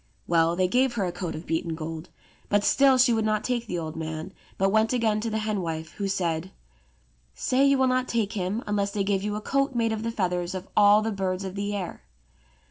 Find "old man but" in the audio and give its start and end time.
3.77-4.71